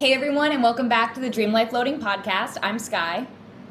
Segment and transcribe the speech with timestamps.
[0.00, 2.56] Hey everyone, and welcome back to the Dream Life Loading podcast.
[2.62, 3.26] I'm Skye.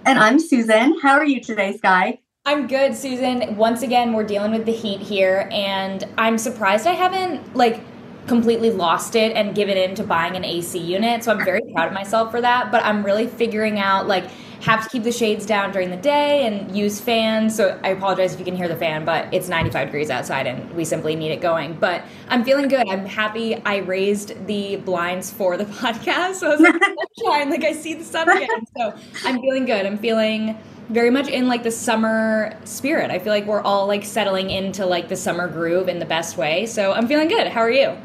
[0.06, 1.00] And I'm Susan.
[1.00, 2.20] How are you today, Skye?
[2.46, 3.56] I'm good, Susan.
[3.56, 7.80] Once again, we're dealing with the heat here, and I'm surprised I haven't like
[8.28, 11.24] completely lost it and given in to buying an AC unit.
[11.24, 12.74] So I'm very proud of myself for that.
[12.74, 14.30] But I'm really figuring out like
[14.62, 17.56] have to keep the shades down during the day and use fans.
[17.56, 20.72] So I apologize if you can hear the fan, but it's 95 degrees outside and
[20.74, 21.74] we simply need it going.
[21.74, 22.88] But I'm feeling good.
[22.90, 26.36] I'm happy I raised the blinds for the podcast.
[26.36, 26.76] So I was like,
[27.18, 28.66] sunshine, like I see the sun again.
[28.76, 29.86] So I'm feeling good.
[29.86, 30.58] I'm feeling
[30.90, 33.12] very much in like the summer spirit.
[33.12, 36.38] I feel like we're all like settling into like the summer groove in the best
[36.38, 36.66] way.
[36.66, 37.48] So I'm feeling good.
[37.48, 37.98] How are you?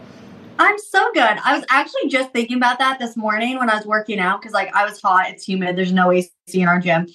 [0.59, 1.39] I'm so good.
[1.45, 4.53] I was actually just thinking about that this morning when I was working out because,
[4.53, 5.29] like, I was hot.
[5.29, 5.77] It's humid.
[5.77, 7.07] There's no AC in our gym,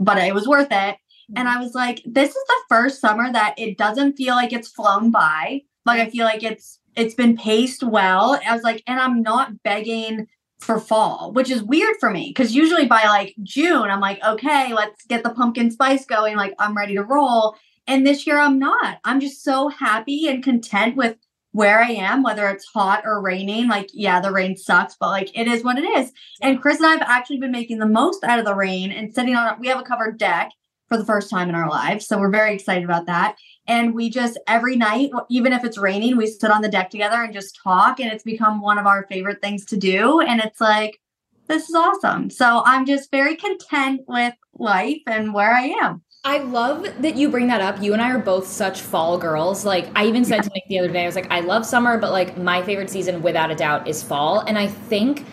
[0.00, 0.96] but it was worth it.
[1.36, 4.68] And I was like, this is the first summer that it doesn't feel like it's
[4.68, 5.62] flown by.
[5.86, 8.40] Like, I feel like it's it's been paced well.
[8.46, 10.26] I was like, and I'm not begging
[10.60, 14.72] for fall, which is weird for me because usually by like June, I'm like, okay,
[14.72, 16.36] let's get the pumpkin spice going.
[16.36, 17.56] Like, I'm ready to roll.
[17.86, 18.98] And this year, I'm not.
[19.04, 21.16] I'm just so happy and content with
[21.54, 23.68] where I am, whether it's hot or raining.
[23.68, 26.12] Like, yeah, the rain sucks, but like it is what it is.
[26.42, 29.14] And Chris and I have actually been making the most out of the rain and
[29.14, 30.50] sitting on, we have a covered deck
[30.88, 32.08] for the first time in our lives.
[32.08, 33.36] So we're very excited about that.
[33.68, 37.22] And we just every night, even if it's raining, we sit on the deck together
[37.22, 38.00] and just talk.
[38.00, 40.20] And it's become one of our favorite things to do.
[40.20, 40.98] And it's like,
[41.46, 42.30] this is awesome.
[42.30, 46.02] So I'm just very content with life and where I am.
[46.26, 47.82] I love that you bring that up.
[47.82, 49.66] You and I are both such fall girls.
[49.66, 51.98] Like I even said to Nick the other day, I was like, I love summer,
[51.98, 54.40] but like my favorite season without a doubt is fall.
[54.40, 55.26] And I think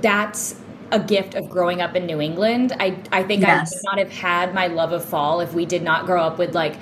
[0.00, 0.58] that's
[0.90, 2.72] a gift of growing up in New England.
[2.80, 3.72] I I think yes.
[3.72, 6.38] I would not have had my love of fall if we did not grow up
[6.38, 6.76] with like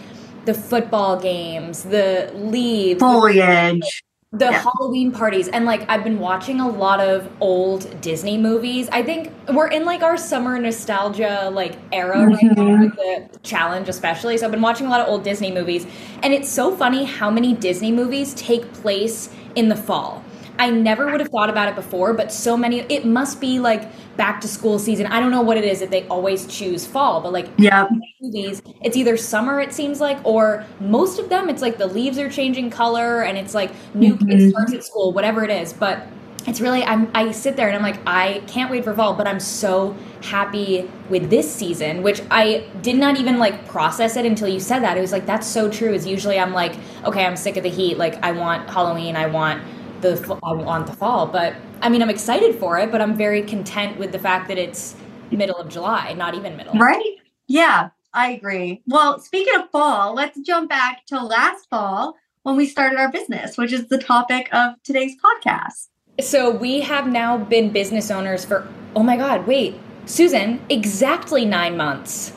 [0.45, 4.05] the football games, the leaves, foliage,
[4.39, 4.63] the yeah.
[4.63, 8.89] Halloween parties and like I've been watching a lot of old Disney movies.
[8.93, 12.33] I think we're in like our summer nostalgia like era mm-hmm.
[12.33, 14.37] right now with the challenge especially.
[14.37, 15.87] So I've been watching a lot of old Disney movies
[16.23, 20.23] and it's so funny how many Disney movies take place in the fall.
[20.59, 23.91] I never would have thought about it before, but so many it must be like
[24.17, 25.07] back to school season.
[25.07, 27.89] I don't know what it is that they always choose fall, but like yeah,
[28.21, 32.19] movies, it's either summer it seems like, or most of them it's like the leaves
[32.19, 34.29] are changing color and it's like new mm-hmm.
[34.29, 35.73] kids starts at school, whatever it is.
[35.73, 36.07] But
[36.47, 39.27] it's really I'm I sit there and I'm like I can't wait for fall, but
[39.27, 44.49] I'm so happy with this season, which I did not even like process it until
[44.49, 44.97] you said that.
[44.97, 45.93] It was like that's so true.
[45.93, 47.99] Is usually I'm like okay, I'm sick of the heat.
[47.99, 49.63] Like I want Halloween, I want
[50.01, 53.17] the I want um, the fall, but I mean, I'm excited for it, but I'm
[53.17, 54.97] very content with the fact that it's
[55.31, 56.75] middle of July, not even middle.
[56.75, 57.17] Right?
[57.47, 58.83] Yeah, I agree.
[58.87, 63.59] Well, speaking of fall, let's jump back to last fall when we started our business,
[63.59, 65.89] which is the topic of today's podcast.
[66.21, 71.77] So we have now been business owners for oh my god, wait, Susan, exactly nine
[71.77, 72.33] months.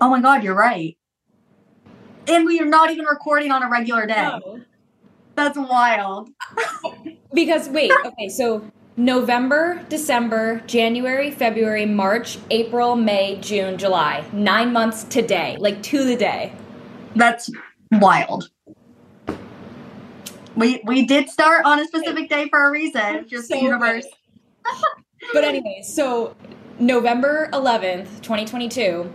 [0.00, 0.96] Oh my god, you're right.
[2.26, 4.14] And we are not even recording on a regular day.
[4.14, 4.60] No.
[5.34, 6.30] That's wild.
[7.32, 14.24] because wait, okay, so November, December, January, February, March, April, May, June, July.
[14.32, 16.52] Nine months today, like to the day.
[17.16, 17.50] That's
[17.92, 18.50] wild.
[20.56, 24.06] We we did start on a specific day for a reason, just so the universe.
[25.32, 26.36] but anyway, so
[26.78, 29.10] November 11th, 2022,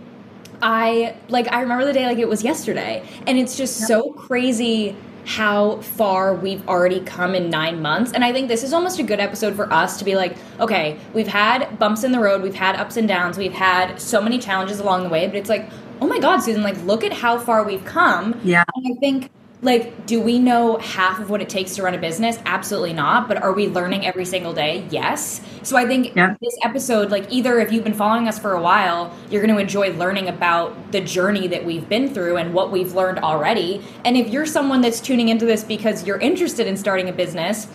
[0.62, 3.02] I like I remember the day like it was yesterday.
[3.26, 8.12] And it's just so crazy how far we've already come in nine months.
[8.12, 10.98] And I think this is almost a good episode for us to be like, okay,
[11.14, 14.38] we've had bumps in the road, we've had ups and downs, we've had so many
[14.38, 15.70] challenges along the way, but it's like,
[16.00, 18.40] oh my God, Susan, like, look at how far we've come.
[18.42, 18.64] Yeah.
[18.74, 19.30] And I think
[19.62, 23.28] like do we know half of what it takes to run a business absolutely not
[23.28, 26.34] but are we learning every single day yes so i think yeah.
[26.40, 29.60] this episode like either if you've been following us for a while you're going to
[29.60, 34.16] enjoy learning about the journey that we've been through and what we've learned already and
[34.16, 37.66] if you're someone that's tuning into this because you're interested in starting a business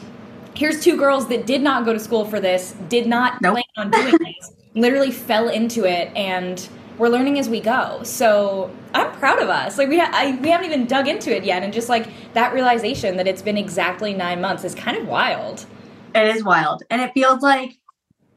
[0.55, 3.53] here's two girls that did not go to school for this did not nope.
[3.53, 8.01] plan on doing this literally fell into it and we're learning as we go.
[8.03, 9.77] So I'm proud of us.
[9.77, 12.53] Like we ha- I, we haven't even dug into it yet, and just like that
[12.53, 15.65] realization that it's been exactly nine months is kind of wild.
[16.13, 17.77] It is wild, and it feels like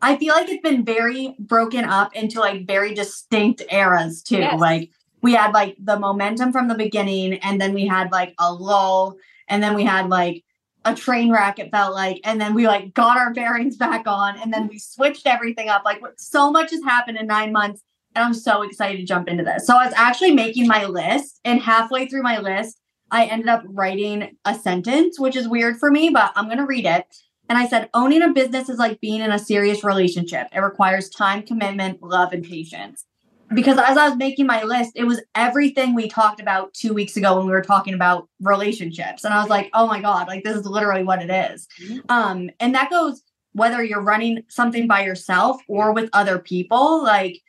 [0.03, 4.39] I feel like it's been very broken up into like very distinct eras too.
[4.39, 4.59] Yes.
[4.59, 4.91] Like
[5.23, 9.17] we had like the momentum from the beginning, and then we had like a lull,
[9.49, 10.45] and then we had like
[10.85, 14.39] a train wreck it felt like and then we like got our bearings back on
[14.39, 17.83] and then we switched everything up like so much has happened in nine months
[18.15, 19.67] and I'm so excited to jump into this.
[19.67, 23.63] So I was actually making my list, and halfway through my list, I ended up
[23.67, 27.07] writing a sentence, which is weird for me, but I'm going to read it.
[27.49, 30.49] And I said, owning a business is like being in a serious relationship.
[30.53, 33.07] It requires time, commitment, love, and patience.
[33.55, 37.17] Because as I was making my list, it was everything we talked about two weeks
[37.17, 39.25] ago when we were talking about relationships.
[39.25, 41.67] And I was like, oh my God, like this is literally what it is.
[41.81, 41.99] Mm-hmm.
[42.11, 43.23] Um, and that goes
[43.53, 47.41] whether you're running something by yourself or with other people, like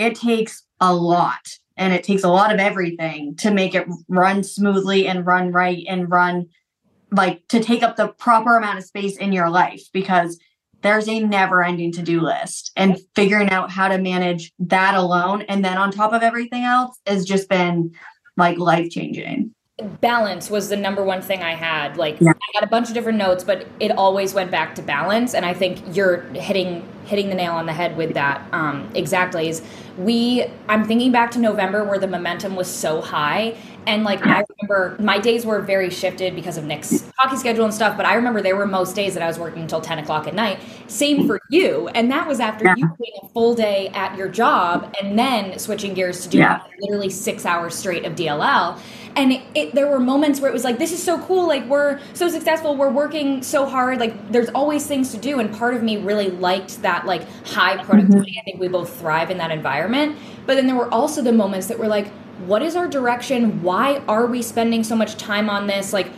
[0.00, 4.42] it takes a lot and it takes a lot of everything to make it run
[4.42, 6.46] smoothly and run right and run
[7.12, 10.38] like to take up the proper amount of space in your life because
[10.80, 15.42] there's a never ending to do list and figuring out how to manage that alone
[15.42, 17.92] and then on top of everything else has just been
[18.38, 19.54] like life changing
[20.00, 21.96] balance was the number one thing I had.
[21.96, 22.32] Like yeah.
[22.32, 25.34] I got a bunch of different notes, but it always went back to balance.
[25.34, 28.46] And I think you're hitting hitting the nail on the head with that.
[28.52, 29.48] Um, exactly.
[29.48, 29.62] Is
[29.98, 33.56] we I'm thinking back to November where the momentum was so high.
[33.86, 37.74] And like I remember my days were very shifted because of Nick's hockey schedule and
[37.74, 40.26] stuff, but I remember there were most days that I was working until 10 o'clock
[40.26, 40.60] at night.
[40.86, 41.88] Same for you.
[41.88, 42.74] And that was after yeah.
[42.76, 46.62] you doing a full day at your job and then switching gears to do yeah.
[46.80, 48.78] literally six hours straight of DLL
[49.16, 51.64] and it, it, there were moments where it was like this is so cool like
[51.66, 55.74] we're so successful we're working so hard like there's always things to do and part
[55.74, 58.40] of me really liked that like high productivity mm-hmm.
[58.40, 60.16] i think we both thrive in that environment
[60.46, 62.10] but then there were also the moments that were like
[62.46, 66.10] what is our direction why are we spending so much time on this like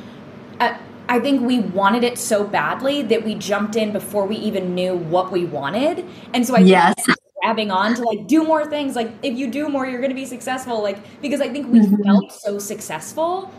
[0.61, 0.77] uh,
[1.09, 4.95] I think we wanted it so badly that we jumped in before we even knew
[4.95, 6.07] what we wanted.
[6.33, 6.95] And so I yes
[7.43, 10.15] grabbing on to like do more things like if you do more you're going to
[10.15, 12.01] be successful like because i think we mm-hmm.
[12.05, 13.51] felt so successful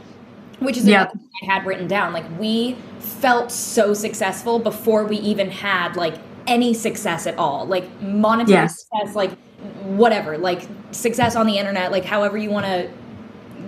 [0.59, 1.11] which is yep.
[1.41, 6.15] i had written down like we felt so successful before we even had like
[6.47, 8.79] any success at all like monetary yes.
[8.79, 9.31] success like
[9.83, 12.89] whatever like success on the internet like however you want to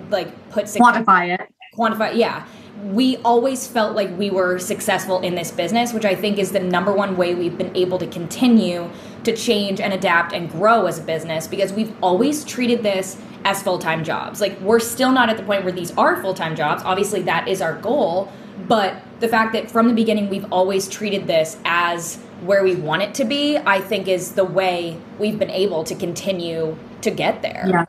[0.09, 2.45] like put success, quantify it quantify yeah
[2.83, 6.59] we always felt like we were successful in this business, which I think is the
[6.59, 8.89] number one way we've been able to continue
[9.23, 13.63] to change and adapt and grow as a business because we've always treated this as
[13.63, 14.41] full time jobs.
[14.41, 16.83] Like, we're still not at the point where these are full time jobs.
[16.83, 18.31] Obviously, that is our goal.
[18.67, 23.01] But the fact that from the beginning we've always treated this as where we want
[23.01, 27.41] it to be, I think is the way we've been able to continue to get
[27.41, 27.65] there.
[27.67, 27.85] Yeah.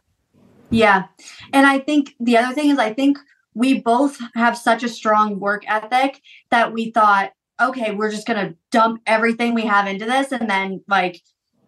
[0.70, 1.04] Yeah.
[1.52, 3.18] And I think the other thing is, I think
[3.54, 6.20] we both have such a strong work ethic
[6.50, 10.32] that we thought, okay, we're just going to dump everything we have into this.
[10.32, 11.22] And then, like,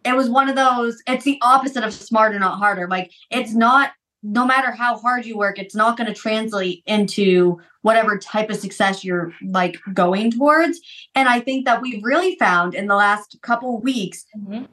[0.05, 2.89] it was one of those, it's the opposite of smarter, not harder.
[2.89, 3.93] Like, it's not,
[4.29, 8.57] no matter how hard you work, it's not going to translate into whatever type of
[8.57, 10.81] success you're like going towards.
[11.15, 14.65] And I think that we've really found in the last couple weeks mm-hmm.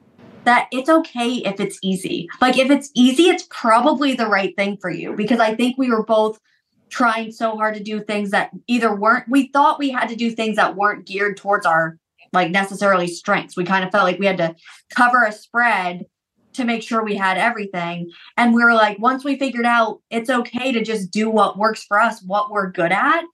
[0.44, 2.28] that it's okay if it's easy.
[2.40, 5.90] Like, if it's easy, it's probably the right thing for you because I think we
[5.90, 6.38] were both
[6.90, 10.30] trying so hard to do things that either weren't we thought we had to do
[10.30, 11.98] things that weren't geared towards our
[12.32, 13.56] like necessarily strengths.
[13.56, 14.54] We kind of felt like we had to
[14.94, 16.04] cover a spread
[16.56, 18.10] to make sure we had everything.
[18.36, 21.84] And we were like, once we figured out it's okay to just do what works
[21.84, 23.24] for us, what we're good at.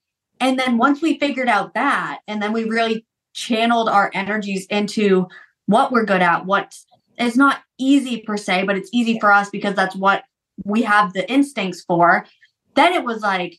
[0.41, 5.29] And then once we figured out that, and then we really channeled our energies into
[5.67, 6.75] what we're good at, what
[7.19, 10.25] it's not easy per se, but it's easy for us because that's what
[10.65, 12.27] we have the instincts for
[12.75, 13.59] then it was like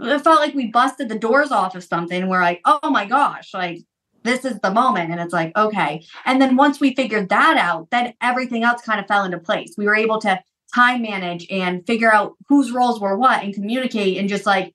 [0.00, 3.52] it felt like we busted the doors off of something we're like oh my gosh
[3.54, 3.82] like
[4.24, 7.88] this is the moment and it's like okay and then once we figured that out
[7.90, 10.38] then everything else kind of fell into place we were able to
[10.74, 14.74] time manage and figure out whose roles were what and communicate and just like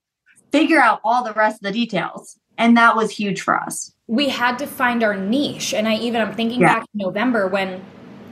[0.51, 4.29] figure out all the rest of the details and that was huge for us we
[4.29, 6.79] had to find our niche and i even i'm thinking yeah.
[6.79, 7.83] back in november when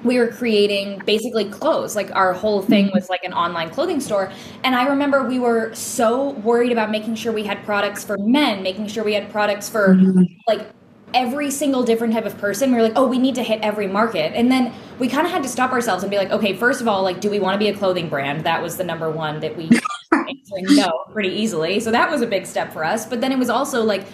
[0.04, 1.96] we were creating basically clothes.
[1.96, 2.96] Like our whole thing mm-hmm.
[2.96, 4.32] was like an online clothing store.
[4.64, 8.64] And I remember we were so worried about making sure we had products for men,
[8.64, 10.24] making sure we had products for mm-hmm.
[10.48, 10.68] like
[11.14, 12.72] every single different type of person.
[12.72, 14.34] We were like, oh, we need to hit every market.
[14.36, 16.88] And then we kind of had to stop ourselves and be like, okay, first of
[16.88, 18.44] all, like, do we want to be a clothing brand?
[18.44, 19.70] That was the number one that we
[20.52, 21.80] no pretty easily.
[21.80, 23.06] So that was a big step for us.
[23.06, 24.06] But then it was also like,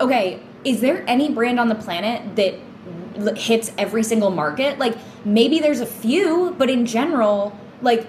[0.00, 2.54] okay, is there any brand on the planet that
[3.36, 4.78] hits every single market.
[4.78, 8.06] Like maybe there's a few, but in general, like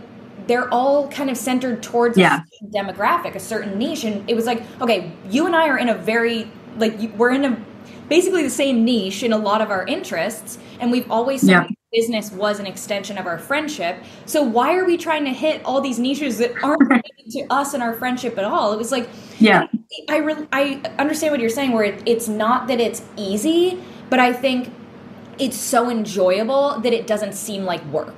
[0.47, 2.43] they're all kind of centered towards yeah.
[2.61, 4.03] a demographic, a certain niche.
[4.03, 7.45] And it was like, okay, you and I are in a very like we're in
[7.45, 7.65] a
[8.09, 11.67] basically the same niche in a lot of our interests, and we've always yeah.
[11.91, 13.97] business was an extension of our friendship.
[14.25, 17.83] So why are we trying to hit all these niches that aren't to us and
[17.83, 18.73] our friendship at all?
[18.73, 19.09] It was like,
[19.39, 19.67] yeah,
[20.09, 21.71] I re- I understand what you're saying.
[21.71, 24.73] Where it, it's not that it's easy, but I think
[25.39, 28.15] it's so enjoyable that it doesn't seem like work.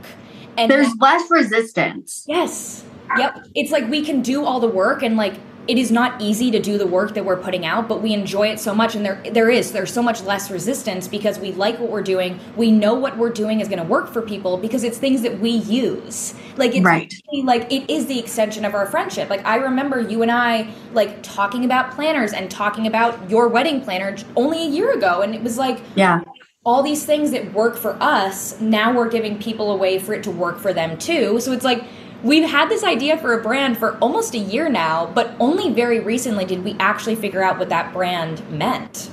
[0.57, 2.25] And there's less resistance.
[2.27, 2.83] Yes.
[3.17, 3.47] Yep.
[3.55, 5.33] It's like we can do all the work and like
[5.69, 8.47] it is not easy to do the work that we're putting out, but we enjoy
[8.47, 11.77] it so much and there there is there's so much less resistance because we like
[11.79, 12.39] what we're doing.
[12.55, 15.39] We know what we're doing is going to work for people because it's things that
[15.39, 16.33] we use.
[16.57, 17.13] Like it's Right.
[17.43, 19.29] like it is the extension of our friendship.
[19.29, 23.79] Like I remember you and I like talking about planners and talking about your wedding
[23.81, 26.21] planner only a year ago and it was like Yeah.
[26.65, 30.23] all these things that work for us, now we're giving people a way for it
[30.23, 31.39] to work for them too.
[31.39, 31.83] So it's like
[32.23, 35.99] we've had this idea for a brand for almost a year now, but only very
[35.99, 39.09] recently did we actually figure out what that brand meant.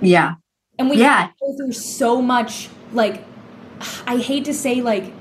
[0.00, 0.34] Yeah.
[0.78, 1.28] And we Yeah.
[1.40, 3.24] go through so much like
[4.06, 5.12] I hate to say like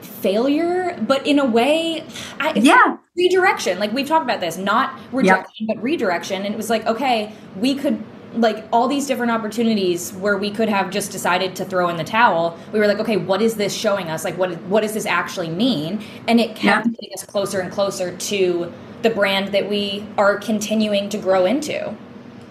[0.00, 2.04] failure, but in a way,
[2.40, 2.96] I, Yeah.
[3.16, 3.78] redirection.
[3.78, 6.44] Like we've talked about this, not rejection, but redirection.
[6.44, 8.02] And it was like, okay, we could
[8.36, 12.04] like all these different opportunities where we could have just decided to throw in the
[12.04, 12.58] towel.
[12.72, 14.24] We were like, okay, what is this showing us?
[14.24, 16.04] Like, what what does this actually mean?
[16.28, 16.92] And it kept Yeah.
[16.92, 21.94] getting us closer and closer to the brand that we are continuing to grow into.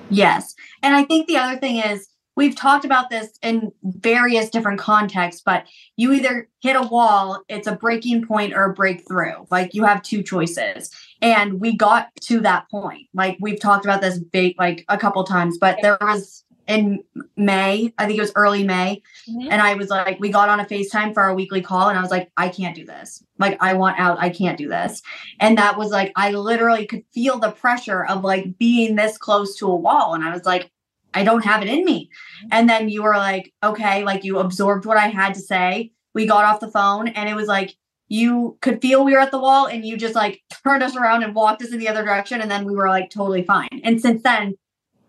[0.09, 0.55] Yes.
[0.83, 5.41] And I think the other thing is we've talked about this in various different contexts,
[5.43, 5.65] but
[5.95, 9.45] you either hit a wall, it's a breaking point or a breakthrough.
[9.49, 10.91] Like you have two choices.
[11.21, 13.07] And we got to that point.
[13.13, 17.03] Like we've talked about this big like a couple times, but there was in
[17.37, 19.49] May, I think it was early May, Mhm.
[19.51, 22.01] and I was like, we got on a FaceTime for our weekly call, and I
[22.01, 23.23] was like, I can't do this.
[23.37, 24.17] Like, I want out.
[24.19, 25.03] I can't do this.
[25.39, 29.55] And that was like, I literally could feel the pressure of like being this close
[29.57, 30.15] to a wall.
[30.15, 30.71] And I was like,
[31.13, 32.09] I don't have it in me.
[32.51, 35.91] And then you were like, okay, like you absorbed what I had to say.
[36.15, 37.75] We got off the phone, and it was like,
[38.15, 41.23] you could feel we were at the wall, and you just like turned us around
[41.23, 42.41] and walked us in the other direction.
[42.41, 43.81] And then we were like totally fine.
[43.83, 44.55] And since then,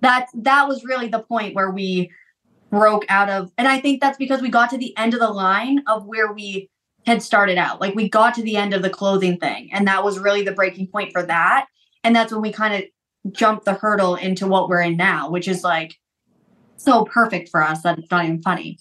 [0.00, 2.10] that that was really the point where we
[2.70, 5.30] broke out of and i think that's because we got to the end of the
[5.30, 6.68] line of where we
[7.06, 10.02] had started out like we got to the end of the clothing thing and that
[10.02, 11.66] was really the breaking point for that
[12.02, 15.46] and that's when we kind of jumped the hurdle into what we're in now which
[15.46, 15.94] is like
[16.76, 18.76] so perfect for us that it's not even funny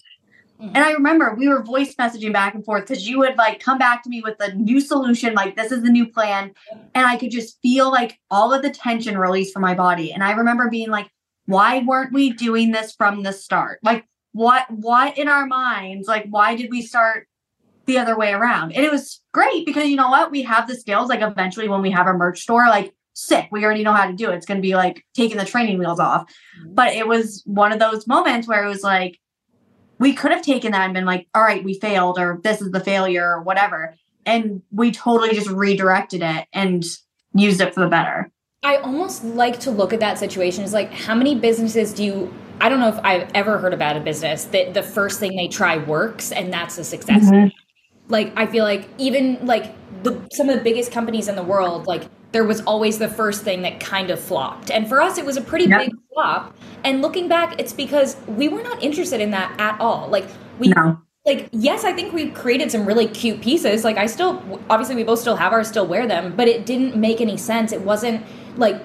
[0.60, 0.68] Mhm.
[0.74, 3.78] and i remember we were voice messaging back and forth because you would like come
[3.78, 6.52] back to me with a new solution like this is the new plan
[6.94, 10.12] and i could just feel like all of the tension release from my body.
[10.12, 11.10] And i remember being like
[11.46, 13.78] why weren't we doing this from the start?
[13.82, 17.28] Like what what in our minds like why did we start
[17.86, 18.72] the other way around?
[18.72, 20.32] And it was great because you know what?
[20.32, 23.48] We have the skills like eventually when we have a merch store like sick.
[23.52, 24.34] We already know how to do it.
[24.36, 26.24] It's going to be like taking the training wheels off.
[26.68, 29.18] But it was one of those moments where it was like
[29.98, 32.70] we could have taken that and been like all right we failed or this is
[32.70, 33.94] the failure or whatever.
[34.24, 36.84] And we totally just redirected it and
[37.34, 38.30] used it for the better.
[38.62, 42.34] I almost like to look at that situation as like how many businesses do you
[42.60, 45.48] I don't know if I've ever heard about a business that the first thing they
[45.48, 47.24] try works and that's a success.
[47.24, 47.48] Mm-hmm.
[48.08, 51.86] Like I feel like even like the some of the biggest companies in the world
[51.86, 52.04] like
[52.36, 54.70] there was always the first thing that kind of flopped.
[54.70, 55.80] And for us it was a pretty Yep.
[55.80, 56.54] big flop.
[56.84, 60.06] And looking back it's because we were not interested in that at all.
[60.08, 60.26] Like
[60.58, 64.40] we no like yes i think we created some really cute pieces like i still
[64.70, 67.72] obviously we both still have ours still wear them but it didn't make any sense
[67.72, 68.24] it wasn't
[68.56, 68.76] like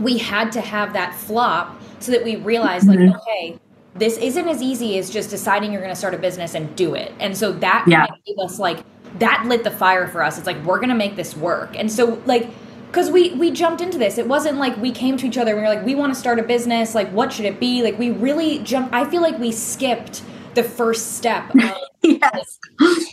[0.00, 3.10] we had to have that flop so that we realized Mhm.
[3.12, 3.58] like okay
[3.94, 6.94] this isn't as easy as just deciding you're going to start a business and do
[6.94, 8.06] it and so that Yeah.
[8.26, 8.78] gave us like
[9.20, 11.90] that lit the fire for us it's like we're going to make this work and
[11.90, 12.48] so like
[12.88, 15.60] because we we jumped into this it wasn't like we came to each other and
[15.60, 17.98] we were like we want to start a business like what should it be like
[17.98, 20.22] we really jumped i feel like we skipped
[20.54, 22.58] the first step of yes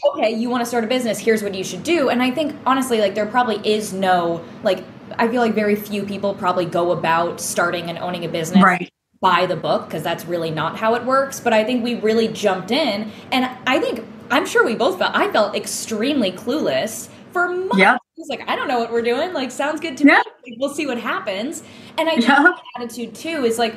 [0.06, 2.10] okay, you want to start a business, here's what you should do.
[2.10, 4.84] And I think honestly, like there probably is no like
[5.18, 8.92] I feel like very few people probably go about starting and owning a business right
[9.22, 11.40] by the book because that's really not how it works.
[11.40, 15.16] But I think we really jumped in and I think I'm sure we both felt
[15.16, 17.78] I felt extremely clueless for months.
[17.78, 17.98] Yep.
[18.30, 19.34] Like, I don't know what we're doing.
[19.34, 20.14] Like sounds good to me.
[20.14, 20.26] Like,
[20.58, 21.64] we'll see what happens.
[21.98, 23.76] And I the attitude too is like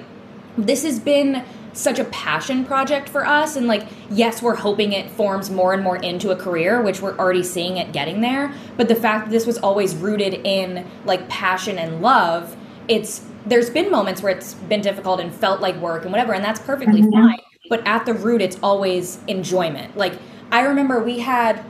[0.57, 5.11] this has been such a passion project for us and like yes we're hoping it
[5.11, 8.89] forms more and more into a career which we're already seeing it getting there but
[8.89, 12.57] the fact that this was always rooted in like passion and love
[12.89, 16.43] it's there's been moments where it's been difficult and felt like work and whatever and
[16.43, 17.13] that's perfectly Mhm.
[17.13, 20.15] fine but at the root it's always enjoyment like
[20.53, 21.63] i remember we had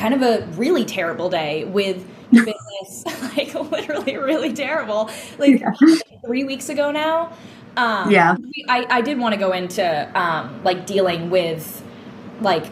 [0.00, 3.04] kind of a really terrible day with business
[3.36, 5.62] like literally really terrible like
[6.24, 7.32] three weeks ago now
[7.76, 8.34] um Yeah.
[8.68, 9.84] I, I did want to go into
[10.18, 11.82] um like dealing with
[12.40, 12.64] like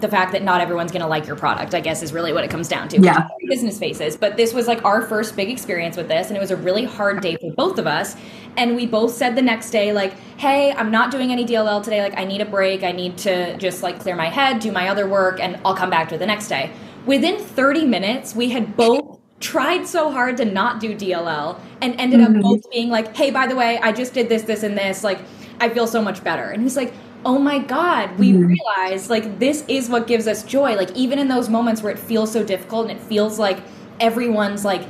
[0.00, 2.44] the fact that not everyone's going to like your product i guess is really what
[2.44, 3.26] it comes down to Yeah.
[3.48, 6.50] business faces but this was like our first big experience with this and it was
[6.50, 8.14] a really hard day for both of us
[8.56, 12.02] and we both said the next day like hey i'm not doing any dll today
[12.02, 14.88] like i need a break i need to just like clear my head do my
[14.88, 16.70] other work and i'll come back to it the next day
[17.06, 22.20] within 30 minutes we had both tried so hard to not do DLL and ended
[22.20, 22.36] mm-hmm.
[22.36, 25.04] up both being like, hey, by the way, I just did this, this, and this.
[25.04, 25.18] Like,
[25.60, 26.44] I feel so much better.
[26.44, 26.92] And he's like,
[27.24, 28.46] oh my God, we mm-hmm.
[28.46, 30.76] realize like this is what gives us joy.
[30.76, 33.58] Like, even in those moments where it feels so difficult and it feels like
[34.00, 34.82] everyone's like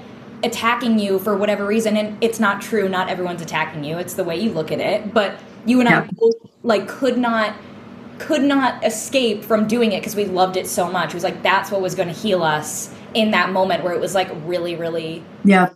[0.43, 1.97] attacking you for whatever reason.
[1.97, 3.99] And it's not true, not everyone's attacking you.
[3.99, 5.13] It's the way you look at it.
[5.13, 6.01] But you and yeah.
[6.01, 7.55] I both like could not
[8.19, 11.11] could not escape from doing it because we loved it so much.
[11.11, 14.01] It was like that's what was going to heal us in that moment where it
[14.01, 15.71] was like really, really yeah.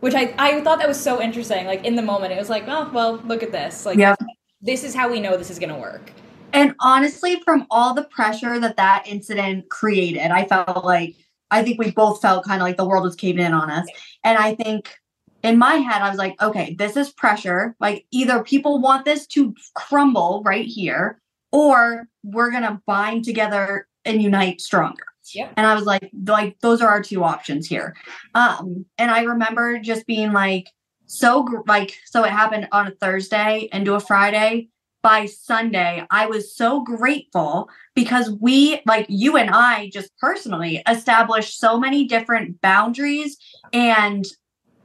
[0.00, 1.66] Which I I thought that was so interesting.
[1.66, 3.84] Like in the moment, it was like, oh well, look at this.
[3.84, 4.16] Like yeah.
[4.62, 6.12] this is how we know this is going to work.
[6.52, 11.14] And honestly, from all the pressure that that incident created, I felt like
[11.50, 13.86] I think we both felt kind of like the world was caving in on us.
[14.24, 14.94] And I think
[15.42, 17.74] in my head, I was like, okay, this is pressure.
[17.80, 21.20] Like either people want this to crumble right here,
[21.52, 25.04] or we're gonna bind together and unite stronger.
[25.34, 25.54] Yep.
[25.56, 27.94] And I was like, like those are our two options here.
[28.34, 30.66] Um, and I remember just being like,
[31.06, 34.68] so like, so it happened on a Thursday into a Friday.
[35.02, 41.58] By Sunday, I was so grateful because we, like you and I, just personally established
[41.58, 43.38] so many different boundaries
[43.72, 44.26] and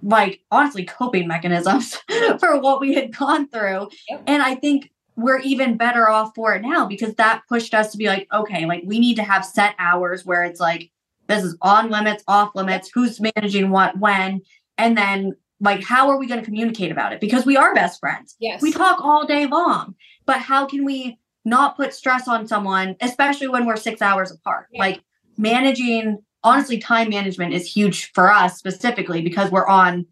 [0.02, 1.98] like honestly coping mechanisms
[2.40, 3.90] for what we had gone through.
[4.10, 4.24] Yep.
[4.28, 7.98] And I think we're even better off for it now because that pushed us to
[7.98, 10.92] be like, okay, like we need to have set hours where it's like,
[11.28, 14.42] this is on limits, off limits, who's managing what, when,
[14.78, 17.22] and then like, how are we going to communicate about it?
[17.22, 18.36] Because we are best friends.
[18.40, 18.62] Yes.
[18.62, 19.96] We talk all day long,
[20.26, 24.68] but how can we not put stress on someone, especially when we're six hours apart?
[24.72, 24.80] Yeah.
[24.80, 25.02] Like,
[25.38, 30.06] managing, honestly, time management is huge for us specifically because we're on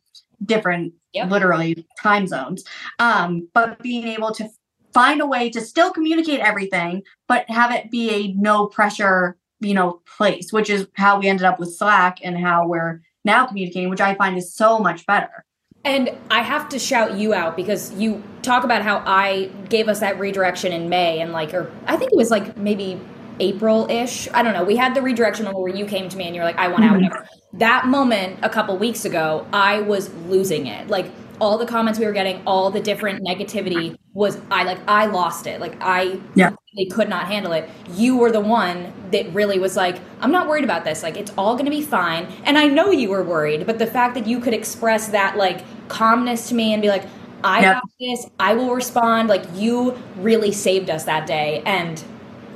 [0.44, 1.30] different yep.
[1.30, 2.66] literally time zones
[3.00, 4.50] um but being able to
[4.94, 9.74] find a way to still communicate everything, but have it be a no pressure, you
[9.74, 13.89] know, place, which is how we ended up with Slack and how we're now communicating,
[13.89, 15.46] which I find is so much better.
[15.86, 20.00] And I have to shout you out because you talk about how I gave us
[20.00, 23.01] that redirection in May and like, or I think it was like maybe
[23.40, 24.29] April ish.
[24.33, 24.64] I don't know.
[24.64, 27.00] We had the redirection where you came to me and you're like, I want out.
[27.00, 27.57] Mm-hmm.
[27.57, 30.88] That moment a couple weeks ago, I was losing it.
[30.88, 35.05] Like, all the comments we were getting, all the different negativity was I like I
[35.05, 35.59] lost it.
[35.59, 36.51] Like I yeah.
[36.75, 37.69] they could not handle it.
[37.91, 41.03] You were the one that really was like, I'm not worried about this.
[41.03, 42.27] Like it's all gonna be fine.
[42.43, 45.63] And I know you were worried, but the fact that you could express that like
[45.87, 47.05] calmness to me and be like,
[47.43, 47.75] I yep.
[47.75, 51.61] got this, I will respond, like you really saved us that day.
[51.65, 52.01] And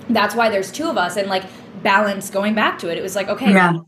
[0.10, 1.44] that's why there's two of us and like
[1.88, 2.98] balance going back to it.
[2.98, 3.80] It was like, okay, yeah.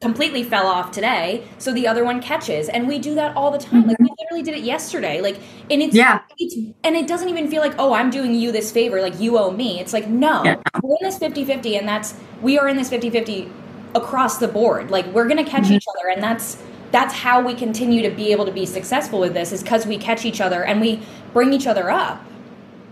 [0.00, 3.58] completely fell off today, so the other one catches, and we do that all the
[3.58, 3.80] time.
[3.82, 3.90] Mm-hmm.
[3.90, 5.20] Like we literally did it yesterday.
[5.20, 5.36] Like,
[5.70, 8.72] and it's yeah, it's and it doesn't even feel like, oh, I'm doing you this
[8.72, 9.80] favor, like you owe me.
[9.80, 10.56] It's like, no, yeah.
[10.82, 13.52] we're in this 50-50, and that's we are in this 50-50
[13.94, 14.90] across the board.
[14.90, 15.74] Like we're gonna catch mm-hmm.
[15.74, 16.56] each other, and that's
[16.90, 19.98] that's how we continue to be able to be successful with this is because we
[19.98, 21.02] catch each other and we
[21.34, 22.24] bring each other up.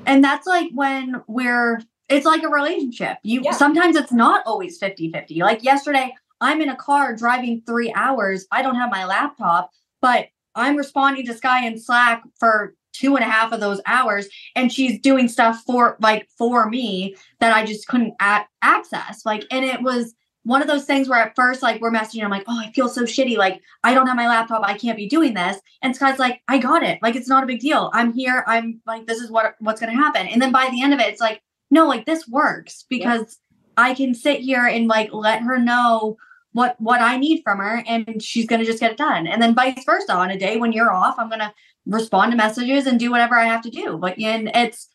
[0.04, 3.18] And that's like when we're it's like a relationship.
[3.22, 3.52] You yeah.
[3.52, 5.38] sometimes it's not always 50-50.
[5.40, 8.46] Like yesterday, I'm in a car driving three hours.
[8.50, 9.70] I don't have my laptop,
[10.02, 14.28] but I'm responding to Skye and Slack for two and a half of those hours
[14.54, 19.26] and she's doing stuff for like for me that I just couldn't a- access.
[19.26, 20.14] Like, and it was
[20.44, 22.88] one of those things where at first, like we're messaging, I'm like, oh, I feel
[22.88, 23.36] so shitty.
[23.36, 24.62] Like I don't have my laptop.
[24.62, 25.58] I can't be doing this.
[25.82, 26.98] And Skye's like, I got it.
[27.02, 27.90] Like it's not a big deal.
[27.92, 28.44] I'm here.
[28.46, 30.26] I'm like, this is what what's gonna happen.
[30.28, 31.42] And then by the end of it, it's like,
[31.74, 33.38] no, like this works because.
[33.76, 36.16] I can sit here and like let her know
[36.54, 39.26] what what I need from her and she's going to just get it done.
[39.26, 41.52] And then vice versa on a day when you're off, I'm going to
[41.84, 43.98] respond to messages and do whatever I have to do.
[43.98, 44.88] But and it's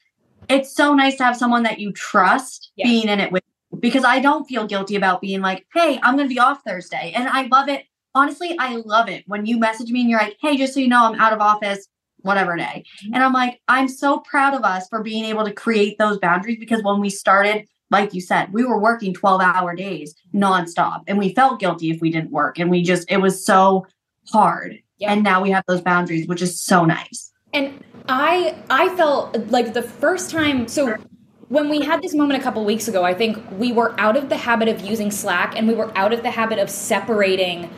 [0.50, 2.88] it's so nice to have someone that you trust yes.
[2.88, 3.44] being in it with
[3.80, 7.12] because I don't feel guilty about being like, "Hey, I'm going to be off Thursday."
[7.15, 7.86] And I love it.
[8.15, 10.88] Honestly, I love it when you message me and you're like, "Hey, just so you
[10.88, 11.88] know, I'm out of office
[12.22, 12.84] whatever day.
[13.14, 16.58] And I'm like, I'm so proud of us for being able to create those boundaries
[16.60, 21.18] because when we started, like you said, we were working 12 hour days nonstop and
[21.18, 22.60] we felt guilty if we didn't work.
[22.60, 23.88] And we just, it was so
[24.32, 24.80] hard.
[25.02, 27.32] And now we have those boundaries, which is so nice.
[27.54, 30.98] And I, I felt like the first time, so
[31.48, 34.30] when we had this moment a couple weeks ago, I think we were out of
[34.30, 37.70] the habit of using Slack and we were out of the habit of separating.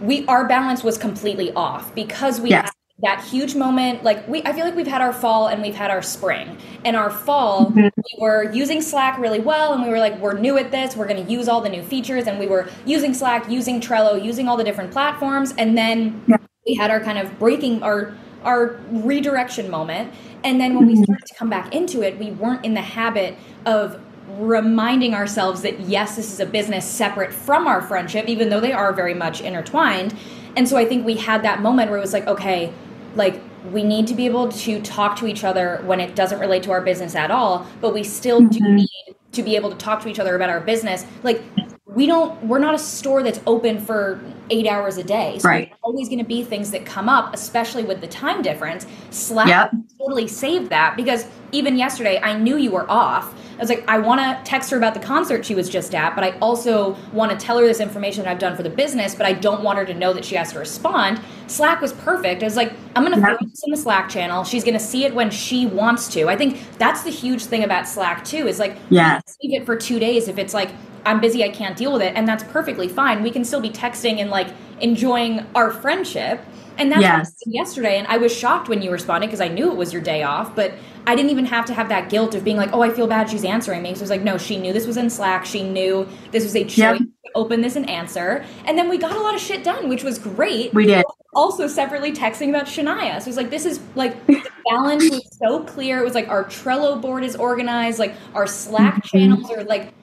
[0.00, 2.64] We our balance was completely off because we yes.
[2.64, 5.74] had that huge moment like we i feel like we've had our fall and we've
[5.74, 7.80] had our spring and our fall mm-hmm.
[7.80, 11.06] we were using slack really well and we were like we're new at this we're
[11.06, 14.48] going to use all the new features and we were using slack using trello using
[14.48, 16.36] all the different platforms and then yeah.
[16.66, 20.12] we had our kind of breaking our our redirection moment
[20.44, 20.98] and then when mm-hmm.
[20.98, 23.36] we started to come back into it we weren't in the habit
[23.66, 24.00] of
[24.38, 28.72] reminding ourselves that yes, this is a business separate from our friendship, even though they
[28.72, 30.14] are very much intertwined.
[30.56, 32.72] And so I think we had that moment where it was like, okay,
[33.14, 36.62] like we need to be able to talk to each other when it doesn't relate
[36.64, 38.64] to our business at all, but we still mm-hmm.
[38.64, 41.06] do need to be able to talk to each other about our business.
[41.22, 41.42] Like
[41.86, 44.20] we don't we're not a store that's open for
[44.50, 45.38] eight hours a day.
[45.38, 45.68] So right.
[45.68, 48.86] there's always gonna be things that come up, especially with the time difference.
[49.10, 49.72] Slack yep.
[49.98, 54.20] totally saved that because even yesterday I knew you were off was like, I want
[54.20, 57.36] to text her about the concert she was just at, but I also want to
[57.36, 59.84] tell her this information that I've done for the business, but I don't want her
[59.84, 61.20] to know that she has to respond.
[61.46, 62.42] Slack was perfect.
[62.42, 64.44] I was like, I'm going to throw this in the Slack channel.
[64.44, 66.28] She's going to see it when she wants to.
[66.28, 68.48] I think that's the huge thing about Slack too.
[68.48, 70.70] Is like, yeah, leave it for two days if it's like
[71.04, 73.22] I'm busy, I can't deal with it, and that's perfectly fine.
[73.22, 74.48] We can still be texting and like
[74.80, 76.40] enjoying our friendship.
[76.82, 77.34] And that's yes.
[77.46, 77.96] yesterday.
[77.96, 80.56] And I was shocked when you responded because I knew it was your day off,
[80.56, 80.74] but
[81.06, 83.30] I didn't even have to have that guilt of being like, oh, I feel bad
[83.30, 83.94] she's answering me.
[83.94, 85.46] So it was like, no, she knew this was in Slack.
[85.46, 86.98] She knew this was a choice yep.
[86.98, 88.44] to open this and answer.
[88.64, 90.74] And then we got a lot of shit done, which was great.
[90.74, 91.04] We did.
[91.34, 93.20] Also separately texting about Shania.
[93.20, 96.00] So it was like, this is like the balance was so clear.
[96.00, 99.18] It was like our Trello board is organized, like our Slack mm-hmm.
[99.18, 99.94] channels are like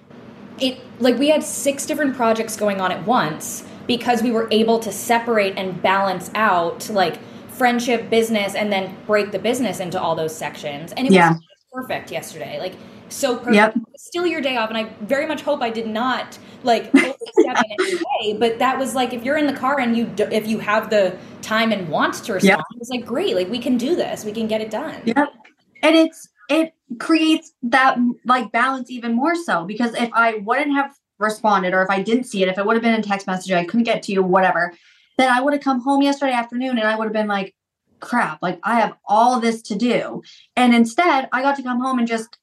[0.62, 4.78] it like we had six different projects going on at once because we were able
[4.78, 10.16] to separate and balance out like friendship, business, and then break the business into all
[10.16, 10.94] those sections.
[10.94, 11.32] And it yeah.
[11.32, 11.42] was
[11.74, 12.60] perfect yesterday.
[12.60, 12.76] Like
[13.10, 13.56] so perfect.
[13.56, 13.78] Yep.
[13.98, 17.76] Still your day off, and I very much hope I did not like overstep in
[17.80, 18.38] any way.
[18.38, 20.92] But that was like if you're in the car and you do, if you have
[20.92, 22.80] the time and want to respond, yep.
[22.80, 23.36] it's like great.
[23.36, 24.24] Like we can do this.
[24.24, 25.02] We can get it done.
[25.04, 25.34] Yep.
[25.82, 30.94] And it's it creates that like balance even more so because if I wouldn't have
[31.20, 33.52] responded or if I didn't see it, if it would have been in text message,
[33.52, 34.74] I couldn't get to you, whatever
[35.20, 37.54] then I would have come home yesterday afternoon and I would have been like,
[38.00, 40.24] crap, like I have all this to do.
[40.56, 42.38] And instead, I got to come home and just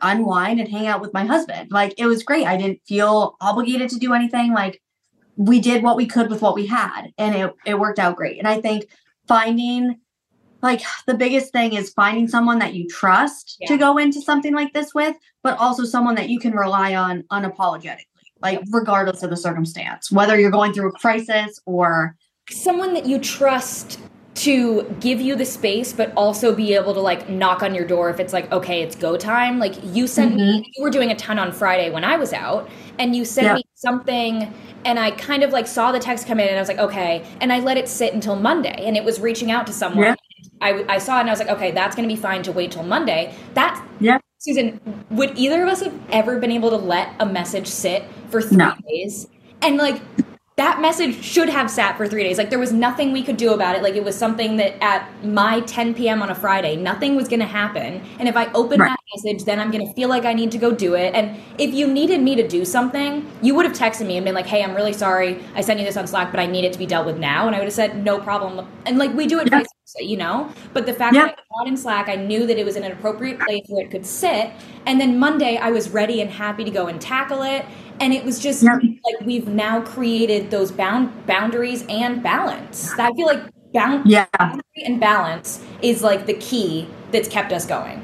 [0.00, 1.70] unwind and hang out with my husband.
[1.70, 2.46] Like it was great.
[2.46, 4.54] I didn't feel obligated to do anything.
[4.54, 4.80] Like
[5.36, 8.38] we did what we could with what we had and it, it worked out great.
[8.38, 8.86] And I think
[9.28, 10.00] finding
[10.62, 13.68] like the biggest thing is finding someone that you trust yeah.
[13.68, 17.24] to go into something like this with, but also someone that you can rely on
[17.30, 18.06] unapologetically,
[18.42, 22.16] like regardless of the circumstance, whether you're going through a crisis or
[22.50, 24.00] someone that you trust
[24.34, 28.08] to give you the space but also be able to like knock on your door
[28.08, 30.60] if it's like okay it's go time like you sent mm-hmm.
[30.60, 33.54] me you were doing a ton on friday when i was out and you sent
[33.54, 34.52] me something
[34.86, 37.22] and i kind of like saw the text come in and i was like okay
[37.42, 40.14] and i let it sit until monday and it was reaching out to someone yeah.
[40.62, 42.52] I, I saw it and i was like okay that's going to be fine to
[42.52, 46.76] wait till monday that yeah susan would either of us have ever been able to
[46.76, 48.74] let a message sit for three no.
[48.88, 49.28] days
[49.60, 50.00] and like
[50.56, 52.36] that message should have sat for three days.
[52.36, 53.82] Like there was nothing we could do about it.
[53.82, 56.22] Like it was something that at my 10 p.m.
[56.22, 58.02] on a Friday, nothing was going to happen.
[58.18, 58.90] And if I open right.
[58.90, 61.14] that message, then I'm going to feel like I need to go do it.
[61.14, 64.34] And if you needed me to do something, you would have texted me and been
[64.34, 65.42] like, "Hey, I'm really sorry.
[65.54, 67.46] I sent you this on Slack, but I need it to be dealt with now."
[67.46, 69.62] And I would have said, "No problem." And like we do it, yeah.
[69.98, 70.50] You know.
[70.72, 71.26] But the fact yeah.
[71.26, 73.84] that I got in Slack, I knew that it was in an appropriate place where
[73.84, 74.50] it could sit.
[74.86, 77.64] And then Monday, I was ready and happy to go and tackle it
[78.02, 82.90] and it was just like we've now created those bound boundaries and balance.
[82.98, 84.26] I feel like bound yeah.
[84.36, 88.02] boundary and balance is like the key that's kept us going.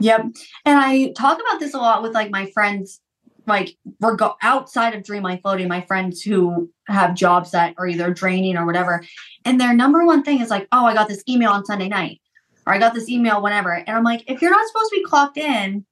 [0.00, 0.22] Yep.
[0.64, 3.00] And I talk about this a lot with like my friends,
[3.46, 8.12] like we're outside of Dream Life Loading, my friends who have jobs that are either
[8.12, 9.02] draining or whatever.
[9.44, 12.20] And their number one thing is like, oh, I got this email on Sunday night
[12.66, 13.72] or I got this email whenever.
[13.72, 15.84] And I'm like, if you're not supposed to be clocked in,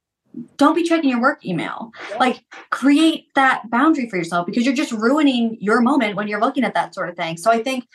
[0.56, 1.90] don't be checking your work email.
[2.18, 6.64] Like create that boundary for yourself because you're just ruining your moment when you're looking
[6.64, 7.36] at that sort of thing.
[7.36, 7.86] So I think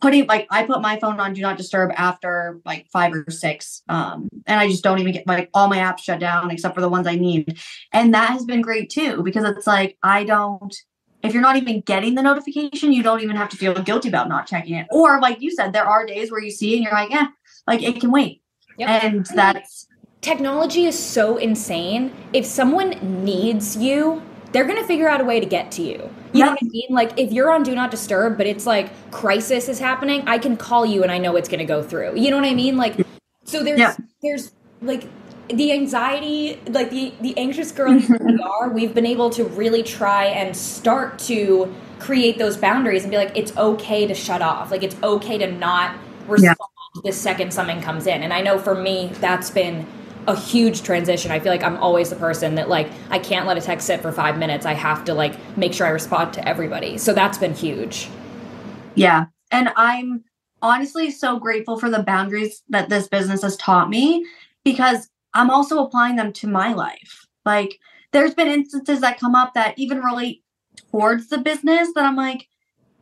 [0.00, 3.82] putting like I put my phone on do not disturb after like five or six.
[3.88, 6.80] Um, and I just don't even get like all my apps shut down except for
[6.80, 7.58] the ones I need.
[7.92, 10.74] And that has been great too, because it's like I don't
[11.22, 14.28] if you're not even getting the notification, you don't even have to feel guilty about
[14.28, 14.86] not checking it.
[14.90, 17.28] Or like you said, there are days where you see and you're like, yeah,
[17.66, 18.42] like it can wait.
[18.78, 19.04] Yep.
[19.04, 19.86] And that's
[20.20, 22.12] technology is so insane.
[22.32, 26.10] If someone needs you, they're gonna figure out a way to get to you.
[26.32, 26.86] You know what I mean?
[26.90, 30.56] Like if you're on do not disturb, but it's like crisis is happening, I can
[30.56, 32.16] call you and I know it's gonna go through.
[32.16, 32.76] You know what I mean?
[32.76, 32.96] Like
[33.44, 33.96] so there's yeah.
[34.22, 35.08] there's like
[35.48, 40.26] the anxiety, like the the anxious girl we are, we've been able to really try
[40.26, 44.70] and start to create those boundaries and be like, it's okay to shut off.
[44.70, 46.56] Like it's okay to not respond
[46.96, 47.00] yeah.
[47.04, 48.22] the second something comes in.
[48.22, 49.86] And I know for me, that's been
[50.26, 51.30] a huge transition.
[51.30, 54.00] I feel like I'm always the person that like I can't let a text sit
[54.00, 54.66] for 5 minutes.
[54.66, 56.98] I have to like make sure I respond to everybody.
[56.98, 58.08] So that's been huge.
[58.94, 59.26] Yeah.
[59.50, 60.24] And I'm
[60.60, 64.24] honestly so grateful for the boundaries that this business has taught me
[64.64, 67.26] because I'm also applying them to my life.
[67.44, 67.78] Like
[68.12, 70.42] there's been instances that come up that even relate
[70.90, 72.48] towards the business that I'm like,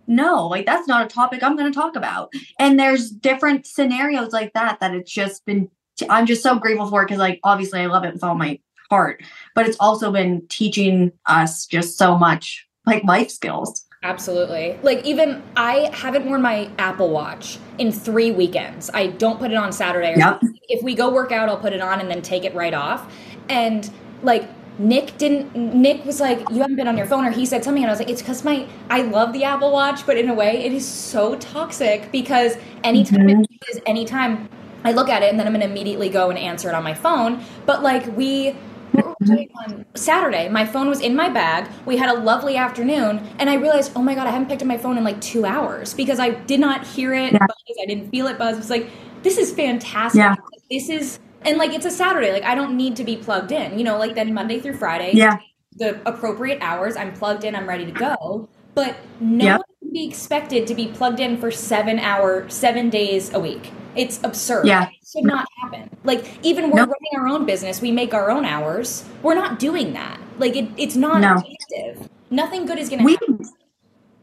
[0.06, 2.32] no, like that's not a topic I'm going to talk about.
[2.58, 5.70] And there's different scenarios like that that it's just been,
[6.08, 8.58] I'm just so grateful for it because, like, obviously I love it with all my
[8.88, 9.22] heart,
[9.54, 13.84] but it's also been teaching us just so much like life skills.
[14.02, 14.78] Absolutely.
[14.82, 18.90] Like even I haven't worn my Apple Watch in three weekends.
[18.94, 20.14] I don't put it on Saturday.
[20.16, 20.40] Yep.
[20.68, 23.12] If we go work out, I'll put it on and then take it right off.
[23.50, 23.90] And
[24.22, 25.54] like Nick didn't.
[25.54, 27.92] Nick was like, "You haven't been on your phone," or he said something, and I
[27.92, 30.72] was like, "It's because my I love the Apple Watch, but in a way, it
[30.72, 33.44] is so toxic because anytime Mhm.
[33.44, 34.48] it is anytime
[34.82, 36.94] I look at it, and then I'm gonna immediately go and answer it on my
[36.94, 37.40] phone.
[37.66, 38.54] But like we."
[38.92, 41.68] What were we doing On Saturday, my phone was in my bag.
[41.87, 44.68] We had a lovely afternoon, and I realized, oh my god, I haven't picked up
[44.68, 47.38] my phone in like two hours because I did not hear it Yeah.
[47.46, 47.76] buzz.
[47.83, 48.55] I didn't feel it buzz.
[48.57, 48.90] It was like,
[49.22, 50.18] this is fantastic.
[50.20, 50.37] Yeah.
[50.70, 52.33] This is and like it's a Saturday.
[52.33, 53.79] Like I don't need to be plugged in.
[53.79, 55.38] You know, like then Monday through Friday, Yeah.
[55.76, 58.48] the appropriate hours, I'm plugged in, I'm ready to go.
[58.74, 59.59] But no Yep.
[59.59, 63.72] one can be expected to be plugged in for seven hour, seven days a week.
[63.96, 64.66] It's absurd.
[64.66, 64.88] Yeah.
[64.88, 65.90] It should not happen.
[66.05, 69.05] Like even we're running our own business, we make our own hours.
[69.22, 70.20] We're not doing that.
[70.38, 71.37] Like it, it's not No.
[71.44, 72.09] effective.
[72.31, 73.40] Nothing good is gonna happen.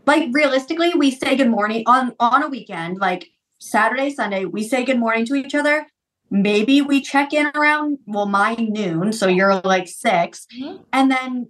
[0.06, 3.28] like realistically we say good morning on on a weekend like
[3.60, 5.86] saturday sunday we say good morning to each other
[6.30, 10.80] maybe we check in around well my noon so you're like 6 Mhm.
[10.94, 11.50] and then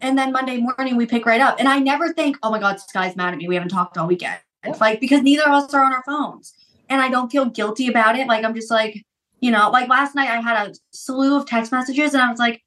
[0.00, 2.78] and then monday morning we pick right up and i never think oh my god
[2.78, 5.74] skye's mad at me we haven't talked all weekend it's like because neither of us
[5.74, 6.54] are on our phones
[6.88, 9.02] and i don't feel guilty about it like i'm just like
[9.40, 12.38] you know like last night i had a slew of text messages and i was
[12.38, 12.62] like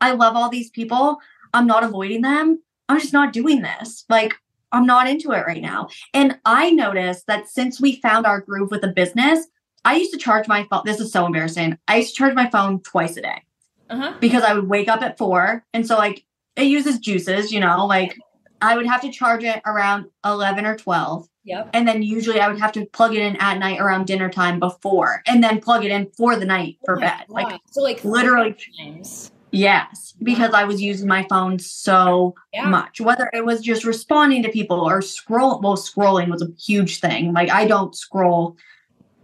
[0.00, 1.18] i love all these people
[1.54, 4.34] i'm not avoiding them i'm just not doing this like
[4.74, 5.88] I'm not into it right now.
[6.14, 9.46] And I noticed that since we found our groove with the business,
[9.84, 10.80] I used to charge my phone.
[10.86, 11.76] This is so embarrassing.
[11.88, 13.42] I used to charge my phone twice a day
[13.90, 14.14] Uh-huh.
[14.18, 15.66] because I would wake up at four.
[15.74, 16.24] And so, like,
[16.56, 18.16] it uses juices, you know, like
[18.62, 21.28] I would have to charge it around 11 or 12.
[21.44, 21.70] Yep.
[21.74, 24.58] And then usually I would have to plug it in at night around dinner time
[24.60, 27.24] before and then plug it in for the night for Oh bed.
[27.28, 29.32] Like, so like literally- times.
[29.50, 32.68] yes, because I was using my phone so Yeah.
[32.68, 37.00] much whether it was just responding to people or scroll well scrolling was a huge
[37.00, 38.56] thing like i don't scroll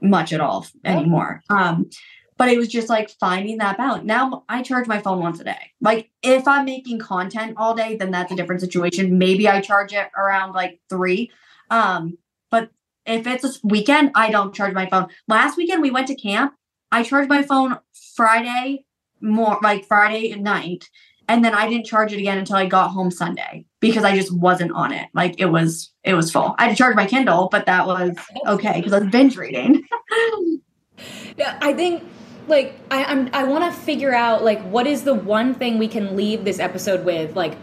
[0.00, 1.88] much at all anymore um
[2.37, 5.44] but it was just like finding that balance now i charge my phone once a
[5.44, 9.61] day like if i'm making content all day then that's a different situation maybe i
[9.61, 11.31] charge it around like three
[11.70, 12.16] um
[12.50, 12.70] but
[13.07, 16.54] if it's a weekend i don't charge my phone last weekend we went to camp
[16.92, 17.78] i charged my phone
[18.14, 18.85] friday
[19.20, 20.88] more like friday night
[21.31, 24.35] and then I didn't charge it again until I got home Sunday because I just
[24.35, 25.09] wasn't on it.
[25.12, 26.54] Like it was, it was full.
[26.59, 29.85] I had to charge my Kindle, but that was okay because I was binge reading.
[31.37, 32.02] Yeah, I think
[32.48, 35.88] like I, I'm I want to figure out like what is the one thing we
[35.88, 37.54] can leave this episode with like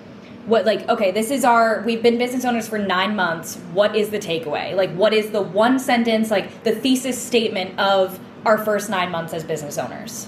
[0.45, 4.09] what like okay this is our we've been business owners for nine months what is
[4.09, 8.89] the takeaway like what is the one sentence like the thesis statement of our first
[8.89, 10.27] nine months as business owners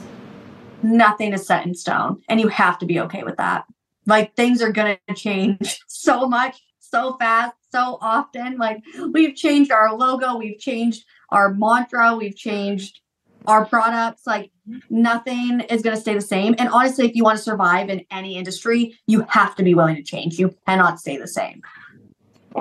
[0.83, 3.65] Nothing is set in stone, and you have to be okay with that.
[4.05, 8.57] Like things are gonna change so much, so fast, so often.
[8.57, 13.01] Like we've changed our logo, we've changed our mantra, we've changed
[13.47, 14.27] our products.
[14.27, 14.51] Like
[14.89, 16.55] nothing is gonna stay the same.
[16.57, 19.95] And honestly, if you want to survive in any industry, you have to be willing
[19.95, 20.39] to change.
[20.39, 21.61] You cannot stay the same.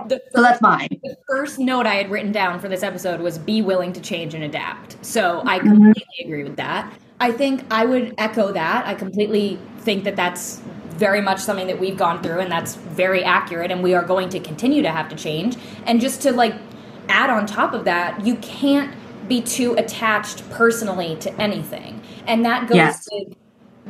[0.09, 0.88] the So that's mine.
[1.03, 4.35] the first note I had written down for this episode was be willing to change
[4.35, 5.03] and adapt.
[5.05, 5.62] So I Mhm.
[5.62, 6.92] completely agree with that.
[7.19, 8.87] I think I would echo that.
[8.87, 10.61] I completely think that that's
[10.99, 14.29] very much something that we've gone through and that's very accurate and we are going
[14.31, 15.57] to continue to have to change.
[15.87, 16.55] And just to like
[17.09, 18.90] add on top of that, you can't
[19.29, 22.01] be too attached personally to anything.
[22.27, 23.05] And that goes Yes.
[23.05, 23.27] to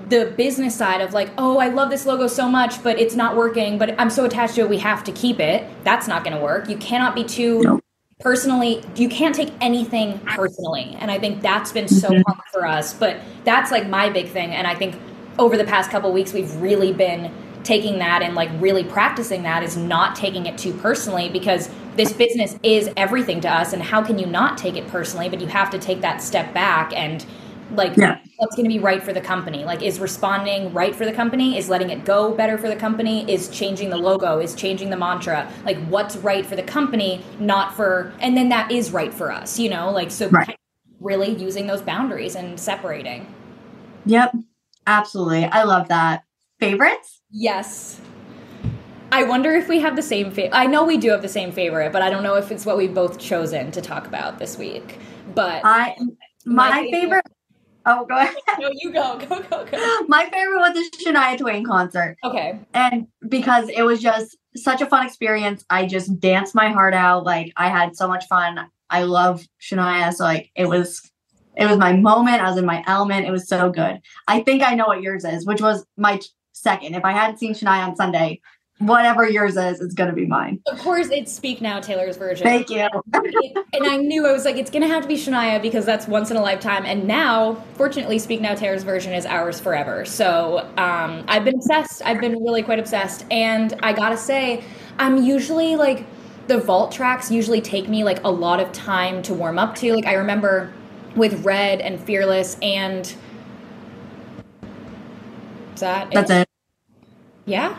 [0.09, 3.37] the business side of like, oh, I love this logo so much, but it's not
[3.37, 5.65] working, but I'm so attached to it, we have to keep it.
[5.85, 6.69] That's not going to work.
[6.69, 7.85] You cannot be too Nope.
[8.21, 10.97] personally, you can't take anything personally.
[11.01, 12.23] And I think that's been so Mhm.
[12.27, 14.51] hard for us, but that's like my big thing.
[14.55, 14.97] And I think
[15.39, 17.31] over the past couple weeks, we've really been
[17.63, 22.13] taking that and like really practicing that is not taking it too personally because this
[22.13, 23.73] business is everything to us.
[23.73, 25.29] And how can you not take it personally?
[25.29, 27.25] But you have to take that step back and
[27.73, 28.19] like Yeah.
[28.37, 31.59] what's going to be right for the company like is responding right for the company
[31.59, 34.97] is letting it go better for the company is changing the logo is changing the
[34.97, 39.33] mantra like what's right for the company not for and then that is right for
[39.33, 40.57] us you know like so Right.
[41.01, 43.27] really using those boundaries and separating
[44.05, 44.37] Yep.
[44.87, 45.47] Absolutely.
[45.47, 46.23] I love that.
[46.61, 47.21] Favorites?
[47.33, 48.01] yes
[49.17, 51.51] i wonder if we have the same fa- i know we do have the same
[51.51, 54.57] favorite but i don't know if it's what we've both chosen to talk about this
[54.59, 54.99] week
[55.35, 55.97] but I
[56.45, 57.25] my, My favorite- favorite
[57.89, 58.35] Oh, go ahead.
[58.59, 59.17] No, you go.
[59.29, 60.01] Go, go, go.
[60.09, 62.17] My favorite was the Shania Twain concert.
[62.25, 62.59] Okay.
[62.75, 67.23] And because it was just such a fun experience, I just danced my heart out.
[67.25, 68.59] Like I had so much fun.
[68.91, 70.13] I love Shania.
[70.13, 71.01] So like it was
[71.57, 72.43] it was my moment.
[72.43, 73.25] I was in my element.
[73.25, 74.01] It was so good.
[74.27, 76.19] I think I know what yours is, which was my
[76.55, 76.97] second.
[76.97, 78.41] If I hadn't seen Shania on Sunday,
[78.79, 80.61] whatever yours is, is going to be mine.
[80.67, 82.45] Of course, it's Speak Now Taylor's version.
[82.45, 82.87] Thank you.
[83.15, 86.07] and I knew I was like, it's going to have to be Shania because that's
[86.07, 86.85] once in a lifetime.
[86.85, 90.05] And now, fortunately, Speak Now Taylor's version is ours forever.
[90.05, 92.03] So um, I've been obsessed.
[92.05, 93.25] I've been really quite obsessed.
[93.31, 94.63] And I got to say,
[94.99, 96.07] I'm usually like,
[96.47, 99.95] the vault tracks usually take me like a lot of time to warm up to.
[99.95, 100.73] Like, I remember
[101.17, 103.15] with Red and Fearless and.
[105.75, 106.49] Is that That's it.
[107.47, 107.77] Yeah.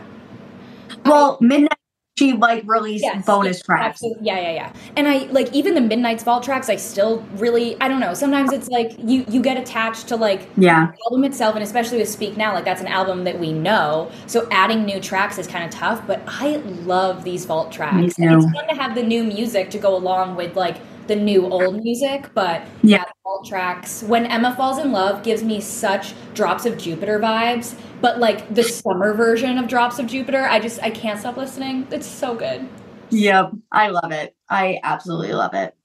[1.06, 1.72] Well, Midnight,
[2.18, 3.86] she like released Yes, bonus yes, tracks.
[3.86, 4.26] absolutely.
[4.26, 4.74] Yeah, yeah, yeah.
[4.96, 6.68] And I like even the Midnight's Vault tracks.
[6.70, 8.14] I still really, I don't know.
[8.16, 10.88] Sometimes it's like you you get attached to like Yeah.
[10.88, 14.10] the album itself, and especially with Speak Now, like that's an album that we know.
[14.26, 16.02] So adding new tracks is kind of tough.
[16.08, 18.16] But I love these Vault tracks.
[18.18, 21.82] It's fun to have the new music to go along with like the new old
[21.84, 22.30] music.
[22.34, 23.04] But Yeah.
[23.04, 24.02] the Vault tracks.
[24.04, 27.76] When Emma falls in love gives me such Drops of Jupiter vibes.
[28.02, 31.88] But like the summer version of Drops of Jupiter, I just I can't stop listening.
[31.92, 32.68] It's so good.
[33.10, 33.52] Yep.
[33.72, 34.36] I love it.
[34.50, 35.76] I absolutely love it.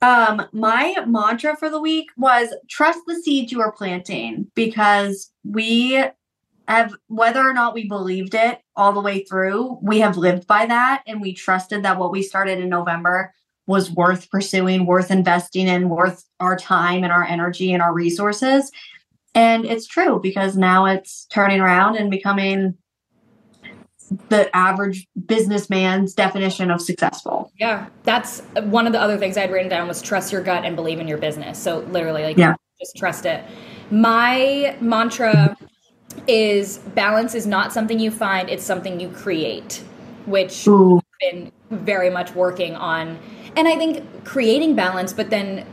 [0.00, 6.02] Um, my mantra for the week was trust the seeds you are planting because we
[6.66, 10.66] have whether or not we believed it all the way through, we have lived by
[10.66, 13.32] that and we trusted that what we started in November
[13.66, 18.70] was worth pursuing, worth investing in, worth our time and our energy and our resources.
[19.34, 22.76] And it's true because now it's turning around and becoming
[24.28, 27.50] the average businessman's definition of successful.
[27.58, 30.76] Yeah, that's one of the other things I'd written down was trust your gut and
[30.76, 31.58] believe in your business.
[31.58, 32.54] So literally, like, Yeah.
[32.78, 33.42] just trust it.
[33.90, 35.56] My mantra
[36.26, 39.82] is balance is not something you find; it's something you create,
[40.26, 43.18] which Ooh, I've been very much working on.
[43.56, 45.64] And I think creating balance, but then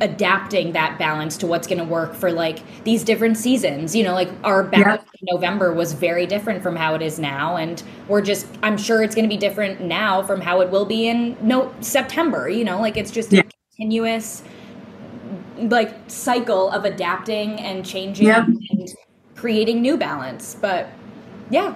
[0.00, 3.94] adapting that balance to what's going to work for like these different seasons.
[3.94, 7.56] You know, like our balance in November was very different from how it is now,
[7.56, 10.84] and we're just I'm sure it's going to be different now from how it will
[10.86, 12.48] be in no September.
[12.48, 13.40] You know, like it's just Yeah.
[13.40, 13.44] a
[13.76, 14.42] continuous
[15.58, 18.44] like cycle of adapting and changing Yeah.
[18.70, 18.88] and
[19.36, 20.56] creating new balance.
[20.60, 20.88] But
[21.50, 21.74] yeah,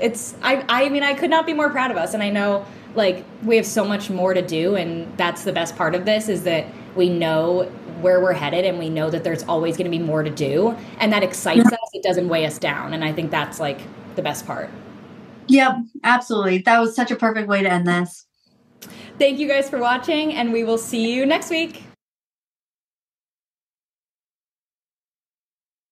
[0.00, 2.64] it's I I mean I could not be more proud of us, and I know
[2.94, 6.28] like we have so much more to do, and that's the best part of this
[6.28, 7.64] is that we know
[8.00, 10.76] where we're headed and we know that there's always going to be more to do
[10.98, 13.80] and that excites us it doesn't weigh us down and i think that's like
[14.16, 14.70] the best part
[15.48, 16.58] yep, absolutely.
[16.58, 18.26] That was such a perfect way to end this.
[19.18, 21.82] thank you guys for watching and we will see you next week